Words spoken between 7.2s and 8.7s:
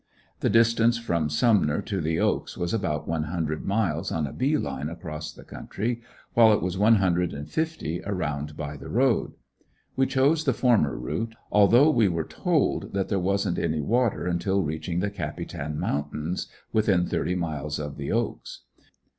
and fifty around